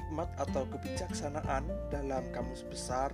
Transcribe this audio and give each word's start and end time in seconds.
hikmat 0.00 0.32
atau 0.40 0.64
kebijaksanaan 0.72 1.68
dalam 1.92 2.24
kamus 2.32 2.64
besar 2.64 3.12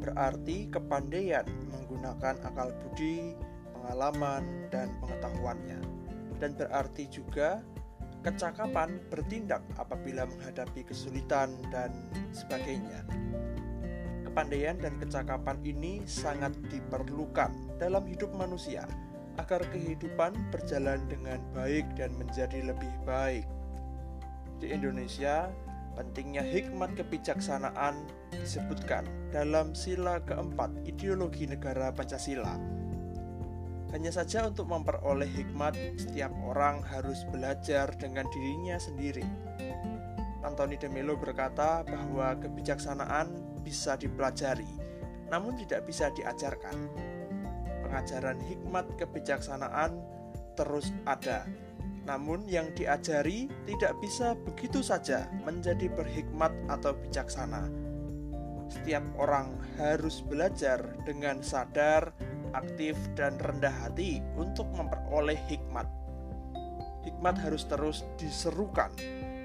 berarti 0.00 0.68
kepandaian 0.70 1.44
menggunakan 1.72 2.38
akal 2.44 2.72
budi, 2.84 3.34
pengalaman, 3.74 4.68
dan 4.70 4.92
pengetahuannya. 5.02 5.80
Dan 6.36 6.52
berarti 6.54 7.08
juga 7.08 7.64
kecakapan 8.20 9.00
bertindak 9.08 9.62
apabila 9.80 10.28
menghadapi 10.28 10.84
kesulitan 10.86 11.54
dan 11.72 11.90
sebagainya. 12.30 13.02
Kepandaian 14.26 14.76
dan 14.76 15.00
kecakapan 15.00 15.56
ini 15.64 16.04
sangat 16.04 16.52
diperlukan 16.68 17.80
dalam 17.80 18.04
hidup 18.04 18.30
manusia 18.36 18.84
agar 19.40 19.64
kehidupan 19.72 20.36
berjalan 20.52 21.00
dengan 21.08 21.40
baik 21.56 21.88
dan 21.96 22.12
menjadi 22.20 22.68
lebih 22.68 22.92
baik. 23.08 23.48
Di 24.60 24.72
Indonesia, 24.72 25.48
pentingnya 25.96 26.44
hikmat 26.44 26.92
kebijaksanaan 26.92 28.04
disebutkan 28.30 29.08
dalam 29.32 29.72
sila 29.72 30.20
keempat 30.22 30.84
ideologi 30.84 31.48
negara 31.48 31.88
Pancasila. 31.90 32.60
Hanya 33.96 34.12
saja 34.12 34.44
untuk 34.44 34.68
memperoleh 34.68 35.30
hikmat, 35.30 35.72
setiap 35.96 36.28
orang 36.44 36.84
harus 36.84 37.24
belajar 37.32 37.88
dengan 37.96 38.28
dirinya 38.28 38.76
sendiri. 38.76 39.24
Anthony 40.44 40.76
de 40.76 40.86
Mello 40.92 41.16
berkata 41.16 41.82
bahwa 41.82 42.36
kebijaksanaan 42.38 43.58
bisa 43.64 43.96
dipelajari, 43.96 44.68
namun 45.32 45.56
tidak 45.58 45.88
bisa 45.88 46.12
diajarkan 46.12 46.86
pengajaran 47.82 48.38
hikmat 48.44 48.84
kebijaksanaan 49.00 49.96
terus 50.54 50.92
ada. 51.08 51.48
Namun 52.06 52.46
yang 52.46 52.70
diajari 52.78 53.50
tidak 53.66 53.98
bisa 53.98 54.38
begitu 54.38 54.78
saja 54.78 55.26
menjadi 55.42 55.90
berhikmat 55.90 56.54
atau 56.70 56.94
bijaksana. 56.94 57.66
Setiap 58.70 59.02
orang 59.18 59.58
harus 59.78 60.22
belajar 60.22 60.82
dengan 61.02 61.42
sadar, 61.42 62.14
aktif, 62.54 62.94
dan 63.18 63.34
rendah 63.42 63.74
hati 63.82 64.22
untuk 64.38 64.70
memperoleh 64.74 65.38
hikmat. 65.50 65.86
Hikmat 67.02 67.38
harus 67.42 67.66
terus 67.66 68.02
diserukan 68.18 68.90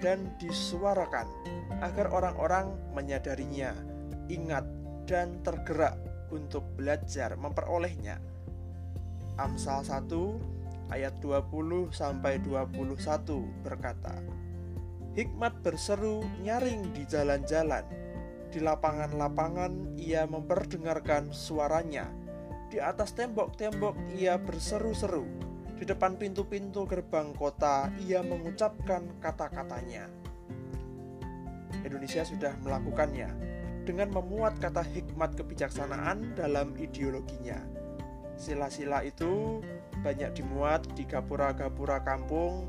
dan 0.02 0.34
disuarakan 0.42 1.30
agar 1.82 2.10
orang-orang 2.10 2.74
menyadarinya, 2.94 3.74
ingat, 4.30 4.66
dan 5.06 5.42
tergerak 5.46 5.98
untuk 6.34 6.66
belajar 6.78 7.38
memperolehnya. 7.38 8.18
Amsal 9.38 9.86
1 9.86 10.61
ayat 10.92 11.18
20 11.24 11.96
sampai 11.96 12.44
21 12.44 13.00
berkata, 13.64 14.20
Hikmat 15.12 15.60
berseru 15.60 16.24
nyaring 16.44 16.96
di 16.96 17.04
jalan-jalan, 17.04 17.84
di 18.48 18.60
lapangan-lapangan 18.64 20.00
ia 20.00 20.24
memperdengarkan 20.24 21.36
suaranya, 21.36 22.08
di 22.72 22.80
atas 22.80 23.12
tembok-tembok 23.16 23.96
ia 24.16 24.40
berseru-seru, 24.40 25.28
di 25.76 25.84
depan 25.84 26.16
pintu-pintu 26.16 26.88
gerbang 26.88 27.36
kota 27.36 27.92
ia 28.08 28.24
mengucapkan 28.24 29.20
kata-katanya. 29.20 30.08
Indonesia 31.84 32.24
sudah 32.24 32.56
melakukannya 32.64 33.52
dengan 33.84 34.14
memuat 34.14 34.62
kata 34.62 34.86
hikmat 34.86 35.36
kebijaksanaan 35.36 36.38
dalam 36.38 36.78
ideologinya. 36.78 37.60
Sila-sila 38.38 39.04
itu 39.04 39.60
banyak 40.02 40.34
dimuat 40.38 40.86
di 40.98 41.06
gapura-gapura 41.06 42.02
kampung, 42.02 42.68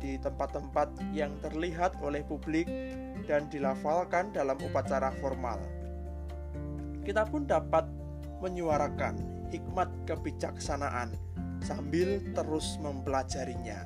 di 0.00 0.16
tempat-tempat 0.16 0.90
yang 1.12 1.34
terlihat 1.44 1.98
oleh 2.00 2.24
publik 2.24 2.66
dan 3.28 3.50
dilafalkan 3.52 4.32
dalam 4.32 4.56
upacara 4.62 5.12
formal. 5.20 5.60
Kita 7.04 7.28
pun 7.28 7.44
dapat 7.44 7.84
menyuarakan 8.40 9.18
hikmat 9.52 9.90
kebijaksanaan 10.08 11.12
sambil 11.60 12.22
terus 12.32 12.80
mempelajarinya 12.80 13.84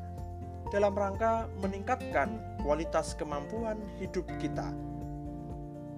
dalam 0.70 0.94
rangka 0.94 1.50
meningkatkan 1.58 2.38
kualitas 2.62 3.18
kemampuan 3.18 3.80
hidup 3.98 4.28
kita 4.38 4.70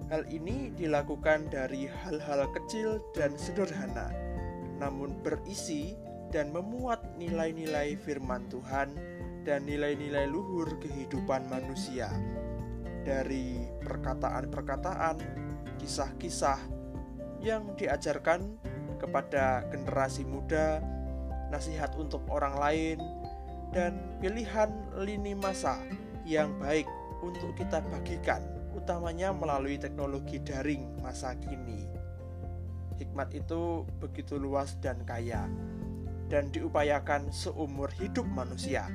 Hal 0.07 0.23
ini 0.31 0.71
dilakukan 0.71 1.51
dari 1.51 1.83
hal-hal 1.83 2.47
kecil 2.55 3.03
dan 3.11 3.35
sederhana, 3.35 4.07
namun 4.79 5.19
berisi 5.19 5.99
dan 6.33 6.51
memuat 6.51 7.03
nilai-nilai 7.15 7.95
firman 7.99 8.47
Tuhan 8.51 8.91
dan 9.47 9.63
nilai-nilai 9.63 10.27
luhur 10.27 10.75
kehidupan 10.83 11.47
manusia. 11.47 12.11
Dari 13.07 13.63
perkataan-perkataan, 13.79 15.15
kisah-kisah 15.79 16.59
yang 17.39 17.71
diajarkan 17.79 18.59
kepada 18.99 19.63
generasi 19.71 20.27
muda, 20.27 20.83
nasihat 21.47 21.95
untuk 21.95 22.27
orang 22.27 22.59
lain, 22.59 22.99
dan 23.71 24.19
pilihan 24.19 24.67
lini 24.99 25.31
masa 25.31 25.79
yang 26.27 26.51
baik 26.59 26.87
untuk 27.23 27.55
kita 27.55 27.79
bagikan 27.87 28.43
utamanya 28.75 29.33
melalui 29.33 29.79
teknologi 29.81 30.37
daring 30.43 31.01
masa 31.01 31.33
kini. 31.39 31.87
Hikmat 32.97 33.33
itu 33.33 33.85
begitu 33.97 34.37
luas 34.37 34.77
dan 34.81 35.01
kaya, 35.05 35.49
dan 36.27 36.51
diupayakan 36.51 37.31
seumur 37.31 37.91
hidup 37.95 38.27
manusia. 38.27 38.87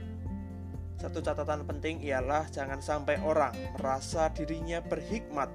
Satu 1.01 1.19
catatan 1.19 1.67
penting 1.67 1.99
ialah 2.05 2.47
jangan 2.53 2.79
sampai 2.79 3.19
orang 3.25 3.57
merasa 3.75 4.31
dirinya 4.31 4.79
berhikmat, 4.79 5.51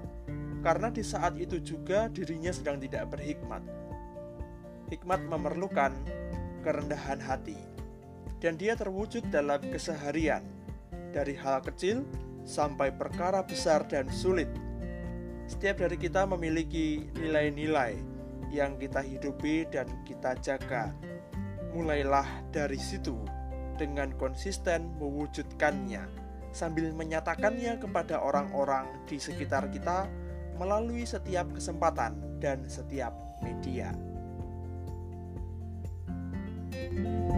karena 0.60 0.92
di 0.92 1.00
saat 1.00 1.38
itu 1.40 1.56
juga 1.62 2.12
dirinya 2.12 2.52
sedang 2.52 2.76
tidak 2.76 3.08
berhikmat. 3.08 3.64
Hikmat 4.92 5.24
memerlukan 5.24 5.96
kerendahan 6.60 7.22
hati, 7.22 7.56
dan 8.44 8.60
dia 8.60 8.76
terwujud 8.76 9.24
dalam 9.32 9.62
keseharian, 9.72 10.44
dari 11.16 11.32
hal 11.32 11.64
kecil 11.64 12.04
sampai 12.44 12.92
perkara 12.92 13.40
besar 13.40 13.88
dan 13.88 14.10
sulit. 14.12 14.52
Setiap 15.48 15.80
dari 15.80 15.96
kita 15.96 16.28
memiliki 16.28 17.08
nilai-nilai 17.16 17.96
yang 18.52 18.76
kita 18.76 19.00
hidupi 19.00 19.64
dan 19.72 19.88
kita 20.04 20.36
jaga. 20.44 20.92
Mulailah 21.72 22.48
dari 22.50 22.80
situ 22.80 23.16
dengan 23.78 24.10
konsisten 24.18 24.90
mewujudkannya 24.98 26.04
sambil 26.50 26.90
menyatakannya 26.96 27.78
kepada 27.78 28.18
orang-orang 28.18 28.88
di 29.06 29.20
sekitar 29.20 29.70
kita 29.70 30.10
melalui 30.58 31.06
setiap 31.06 31.46
kesempatan 31.54 32.40
dan 32.42 32.66
setiap 32.66 33.14
media. 33.44 33.94
thank 36.78 37.32
you 37.32 37.37